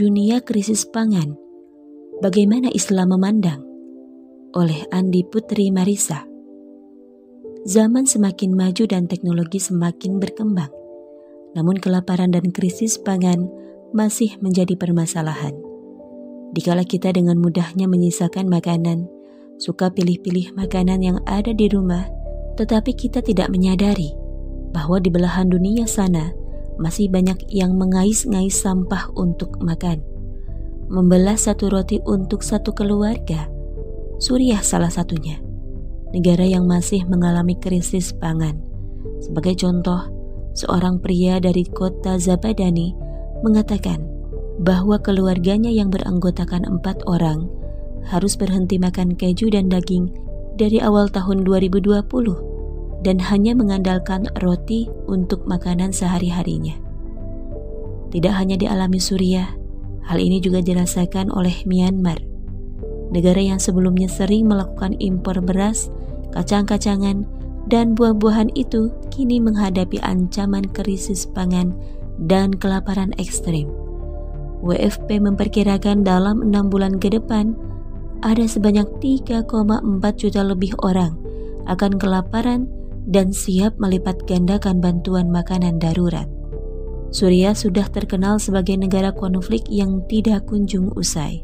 [0.00, 1.36] Dunia Krisis Pangan
[2.24, 3.60] Bagaimana Islam Memandang?
[4.56, 6.24] Oleh Andi Putri Marisa.
[7.68, 10.72] Zaman semakin maju dan teknologi semakin berkembang
[11.52, 13.44] Namun kelaparan dan krisis pangan
[13.92, 15.52] masih menjadi permasalahan.
[16.56, 19.04] Dikala kita dengan mudahnya menyisakan makanan
[19.60, 22.08] Suka pilih-pilih makanan yang ada di rumah
[22.56, 24.16] Tetapi kita tidak menyadari
[24.72, 26.39] bahwa di belahan dunia sana
[26.80, 30.00] masih banyak yang mengais-ngais sampah untuk makan.
[30.88, 33.46] Membelah satu roti untuk satu keluarga,
[34.16, 35.38] Suriah salah satunya.
[36.10, 38.58] Negara yang masih mengalami krisis pangan.
[39.22, 40.10] Sebagai contoh,
[40.56, 42.96] seorang pria dari kota Zabadani
[43.46, 44.02] mengatakan
[44.60, 47.48] bahwa keluarganya yang beranggotakan empat orang
[48.10, 50.10] harus berhenti makan keju dan daging
[50.58, 52.49] dari awal tahun 2020
[53.00, 56.76] dan hanya mengandalkan roti untuk makanan sehari-harinya.
[58.10, 59.54] Tidak hanya dialami Suriah,
[60.04, 62.18] hal ini juga dirasakan oleh Myanmar,
[63.14, 65.88] negara yang sebelumnya sering melakukan impor beras,
[66.34, 67.24] kacang-kacangan,
[67.70, 71.70] dan buah-buahan itu kini menghadapi ancaman krisis pangan
[72.26, 73.70] dan kelaparan ekstrim.
[74.60, 77.56] WFP memperkirakan dalam enam bulan ke depan,
[78.20, 79.48] ada sebanyak 3,4
[80.20, 81.16] juta lebih orang
[81.64, 82.68] akan kelaparan
[83.10, 86.30] dan siap melipat gandakan bantuan makanan darurat.
[87.10, 91.42] Suriah sudah terkenal sebagai negara konflik yang tidak kunjung usai.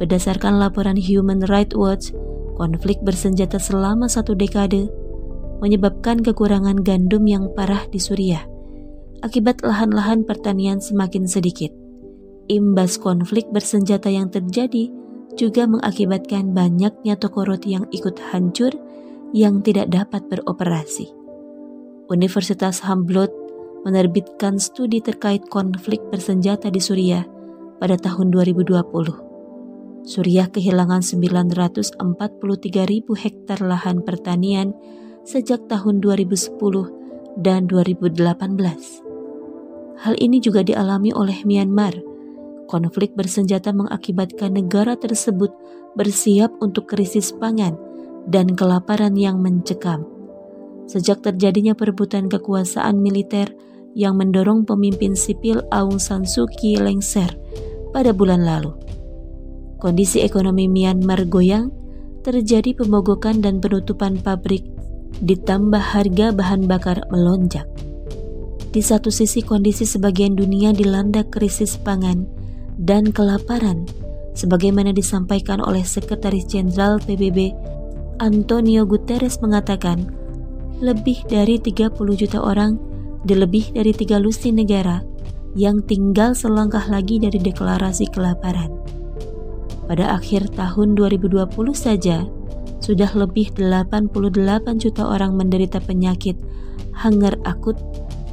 [0.00, 2.16] Berdasarkan laporan Human Rights Watch,
[2.56, 4.88] konflik bersenjata selama satu dekade
[5.60, 8.48] menyebabkan kekurangan gandum yang parah di Suriah
[9.20, 11.70] akibat lahan-lahan pertanian semakin sedikit.
[12.50, 14.90] Imbas konflik bersenjata yang terjadi
[15.38, 18.74] juga mengakibatkan banyaknya toko roti yang ikut hancur
[19.30, 21.10] yang tidak dapat beroperasi.
[22.10, 23.30] Universitas Humboldt
[23.86, 27.24] menerbitkan studi terkait konflik bersenjata di Suriah
[27.78, 30.04] pada tahun 2020.
[30.04, 32.00] Suriah kehilangan 943
[32.88, 34.74] ribu hektar lahan pertanian
[35.22, 36.58] sejak tahun 2010
[37.38, 38.18] dan 2018.
[40.00, 41.92] Hal ini juga dialami oleh Myanmar.
[42.66, 45.52] Konflik bersenjata mengakibatkan negara tersebut
[45.98, 47.89] bersiap untuk krisis pangan
[48.28, 50.04] dan kelaparan yang mencekam.
[50.90, 53.54] Sejak terjadinya perebutan kekuasaan militer
[53.94, 57.30] yang mendorong pemimpin sipil Aung San Suu Kyi lengser
[57.94, 58.74] pada bulan lalu.
[59.80, 61.72] Kondisi ekonomi Myanmar goyang,
[62.20, 64.66] terjadi pemogokan dan penutupan pabrik,
[65.24, 67.64] ditambah harga bahan bakar melonjak.
[68.70, 72.28] Di satu sisi kondisi sebagian dunia dilanda krisis pangan
[72.78, 73.88] dan kelaparan,
[74.38, 77.50] sebagaimana disampaikan oleh Sekretaris Jenderal PBB
[78.20, 80.12] Antonio Guterres mengatakan
[80.84, 82.76] lebih dari 30 juta orang
[83.24, 85.00] di lebih dari tiga lusin negara
[85.56, 88.76] yang tinggal selangkah lagi dari deklarasi kelaparan.
[89.88, 92.28] Pada akhir tahun 2020 saja,
[92.84, 94.12] sudah lebih 88
[94.76, 96.36] juta orang menderita penyakit
[97.00, 97.80] hunger akut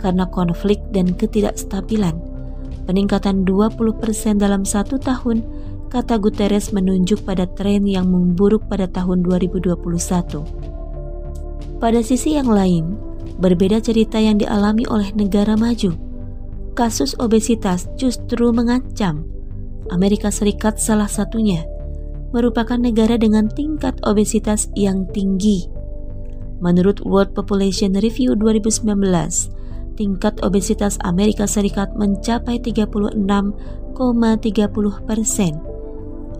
[0.00, 2.16] karena konflik dan ketidakstabilan.
[2.88, 5.44] Peningkatan 20% dalam satu tahun
[5.94, 9.78] kata Guterres menunjuk pada tren yang memburuk pada tahun 2021.
[11.78, 12.98] Pada sisi yang lain,
[13.38, 15.94] berbeda cerita yang dialami oleh negara maju.
[16.74, 19.22] Kasus obesitas justru mengancam.
[19.94, 21.62] Amerika Serikat salah satunya
[22.34, 25.70] merupakan negara dengan tingkat obesitas yang tinggi.
[26.58, 28.90] Menurut World Population Review 2019,
[29.94, 33.94] tingkat obesitas Amerika Serikat mencapai 36,30
[35.06, 35.73] persen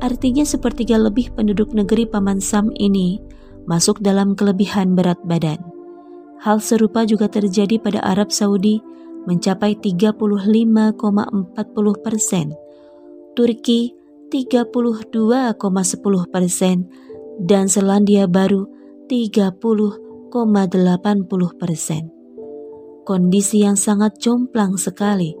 [0.00, 3.20] Artinya sepertiga lebih penduduk negeri Paman Sam ini
[3.68, 5.60] masuk dalam kelebihan berat badan.
[6.40, 8.80] Hal serupa juga terjadi pada Arab Saudi
[9.28, 10.96] mencapai 35,40
[12.00, 12.56] persen,
[13.36, 13.92] Turki
[14.32, 15.12] 32,10
[16.32, 16.88] persen,
[17.44, 18.72] dan Selandia Baru
[19.12, 20.32] 30,80
[21.60, 22.08] persen.
[23.04, 25.36] Kondisi yang sangat jomplang sekali.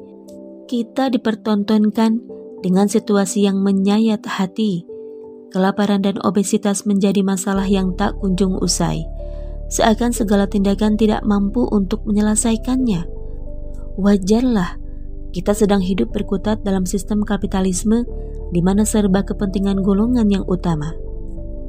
[0.68, 4.84] Kita dipertontonkan dengan situasi yang menyayat hati.
[5.50, 9.02] Kelaparan dan obesitas menjadi masalah yang tak kunjung usai,
[9.66, 13.02] seakan segala tindakan tidak mampu untuk menyelesaikannya.
[13.98, 14.78] Wajarlah,
[15.34, 18.06] kita sedang hidup berkutat dalam sistem kapitalisme
[18.54, 20.94] di mana serba kepentingan golongan yang utama.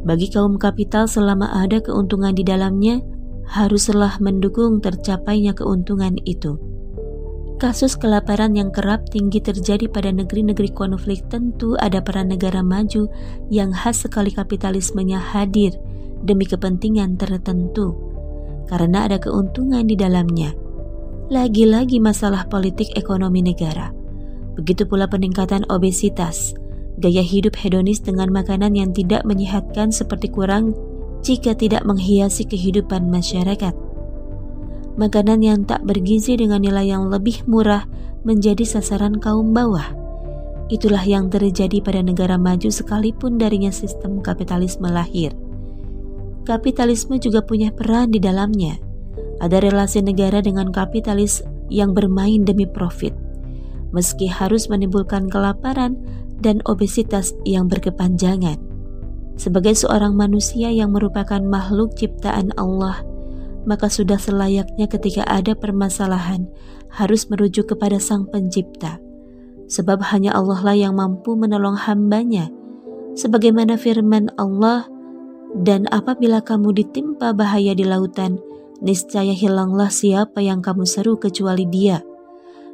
[0.01, 3.01] Bagi kaum kapital selama ada keuntungan di dalamnya,
[3.45, 6.70] haruslah mendukung tercapainya keuntungan itu.
[7.61, 13.05] Kasus kelaparan yang kerap tinggi terjadi pada negeri-negeri konflik tentu ada peran negara maju
[13.53, 15.77] yang khas sekali kapitalismenya hadir
[16.25, 17.93] demi kepentingan tertentu
[18.65, 20.57] karena ada keuntungan di dalamnya.
[21.29, 23.93] Lagi-lagi masalah politik ekonomi negara.
[24.57, 26.57] Begitu pula peningkatan obesitas,
[26.97, 30.73] gaya hidup hedonis dengan makanan yang tidak menyehatkan seperti kurang
[31.21, 33.90] jika tidak menghiasi kehidupan masyarakat.
[34.99, 37.87] Makanan yang tak bergizi dengan nilai yang lebih murah
[38.27, 39.87] menjadi sasaran kaum bawah.
[40.71, 45.35] Itulah yang terjadi pada negara maju sekalipun darinya sistem kapitalisme lahir.
[46.47, 48.79] Kapitalisme juga punya peran di dalamnya.
[49.43, 53.15] Ada relasi negara dengan kapitalis yang bermain demi profit.
[53.91, 55.99] Meski harus menimbulkan kelaparan
[56.39, 58.57] dan obesitas yang berkepanjangan.
[59.35, 63.03] Sebagai seorang manusia yang merupakan makhluk ciptaan Allah,
[63.63, 66.49] maka sudah selayaknya ketika ada permasalahan
[66.91, 68.97] harus merujuk kepada Sang Pencipta.
[69.71, 72.51] Sebab hanya Allah lah yang mampu menolong hambanya.
[73.15, 74.87] Sebagaimana firman Allah,
[75.55, 78.39] dan apabila kamu ditimpa bahaya di lautan,
[78.83, 82.03] niscaya hilanglah siapa yang kamu seru kecuali dia.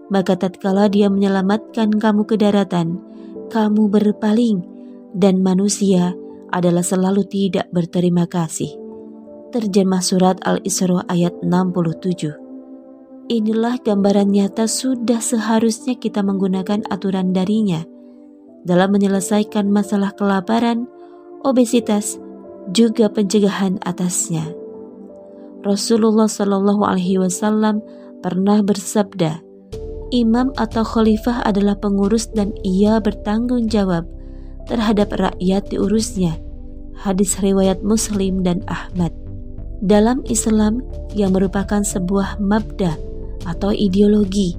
[0.07, 3.01] Maka tatkala dia menyelamatkan kamu ke daratan,
[3.49, 4.63] kamu berpaling,
[5.13, 6.15] dan manusia
[6.49, 8.86] adalah selalu tidak berterima kasih.
[9.47, 17.87] Terjemah surat Al-Isra ayat 67 Inilah gambaran nyata sudah seharusnya kita menggunakan aturan darinya
[18.67, 20.83] dalam menyelesaikan masalah kelaparan,
[21.47, 22.19] obesitas,
[22.75, 24.43] juga pencegahan atasnya.
[25.63, 27.79] Rasulullah Shallallahu Alaihi Wasallam
[28.19, 29.39] pernah bersabda,
[30.11, 34.03] imam atau khalifah adalah pengurus dan ia bertanggung jawab
[34.67, 36.35] terhadap rakyat diurusnya.
[36.99, 39.26] Hadis riwayat Muslim dan Ahmad.
[39.77, 40.81] Dalam Islam
[41.13, 42.97] yang merupakan sebuah mabda
[43.45, 44.57] atau ideologi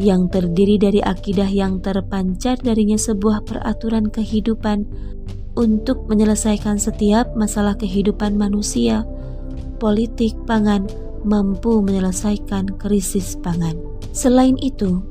[0.00, 4.88] yang terdiri dari akidah yang terpancar darinya sebuah peraturan kehidupan
[5.60, 9.04] untuk menyelesaikan setiap masalah kehidupan manusia,
[9.76, 10.88] politik pangan
[11.24, 13.76] mampu menyelesaikan krisis pangan.
[14.16, 15.04] Selain itu,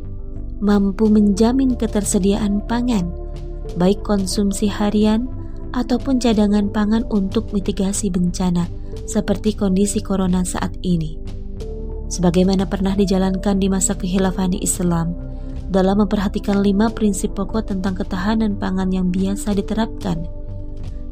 [0.57, 3.13] mampu menjamin ketersediaan pangan,
[3.77, 5.29] baik konsumsi harian
[5.77, 8.65] ataupun cadangan pangan untuk mitigasi bencana
[9.03, 11.19] seperti kondisi corona saat ini.
[12.07, 15.11] Sebagaimana pernah dijalankan di masa kekhilafan Islam,
[15.67, 20.23] dalam memperhatikan lima prinsip pokok tentang ketahanan pangan yang biasa diterapkan,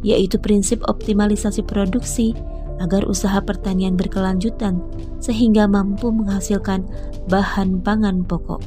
[0.05, 2.37] yaitu prinsip optimalisasi produksi,
[2.81, 4.81] agar usaha pertanian berkelanjutan
[5.21, 6.83] sehingga mampu menghasilkan
[7.29, 8.59] bahan pangan pokok.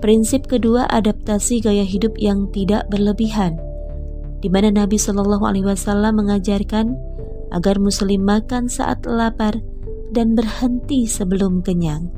[0.00, 3.60] Prinsip kedua adaptasi gaya hidup yang tidak berlebihan,
[4.40, 6.96] di mana Nabi Shallallahu Alaihi Wasallam mengajarkan
[7.50, 9.58] agar Muslim makan saat lapar
[10.10, 12.10] dan berhenti sebelum kenyang.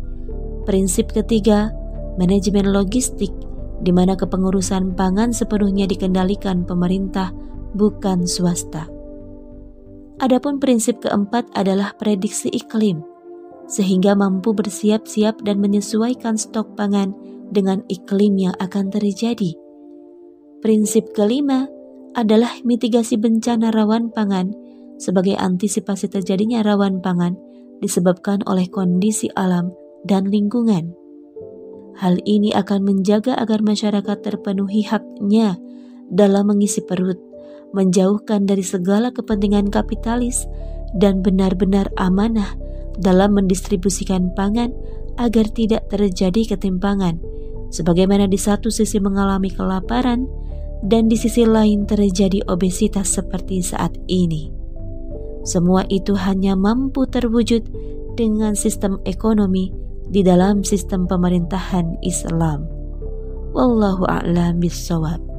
[0.64, 1.73] Prinsip ketiga,
[2.17, 3.32] manajemen logistik,
[3.82, 7.34] di mana kepengurusan pangan sepenuhnya dikendalikan pemerintah,
[7.75, 8.87] bukan swasta.
[10.23, 13.02] Adapun prinsip keempat adalah prediksi iklim,
[13.67, 17.11] sehingga mampu bersiap-siap dan menyesuaikan stok pangan
[17.50, 19.58] dengan iklim yang akan terjadi.
[20.62, 21.67] Prinsip kelima
[22.14, 24.62] adalah mitigasi bencana rawan pangan
[25.02, 27.34] sebagai antisipasi terjadinya rawan pangan
[27.82, 29.75] disebabkan oleh kondisi alam
[30.06, 30.94] dan lingkungan.
[31.99, 35.58] Hal ini akan menjaga agar masyarakat terpenuhi haknya
[36.06, 37.19] dalam mengisi perut
[37.72, 40.44] menjauhkan dari segala kepentingan kapitalis
[40.94, 42.55] dan benar-benar amanah
[43.00, 44.70] dalam mendistribusikan pangan
[45.16, 47.16] agar tidak terjadi ketimpangan,
[47.72, 50.28] sebagaimana di satu sisi mengalami kelaparan
[50.84, 54.61] dan di sisi lain terjadi obesitas seperti saat ini.
[55.43, 57.67] Semua itu hanya mampu terwujud
[58.15, 59.75] dengan sistem ekonomi
[60.13, 62.69] di dalam sistem pemerintahan Islam.
[63.56, 65.31] Wallahu a'lam bishawab.